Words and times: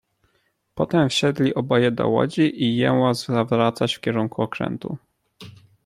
"Potem 0.75 1.09
wsiedli 1.09 1.53
oboje 1.53 1.91
do 1.91 2.09
łodzi 2.09 2.63
i 2.63 2.75
jęła 2.77 3.13
zawracać 3.13 3.95
w 3.95 4.01
kierunku 4.01 4.41
okrętu." 4.41 4.97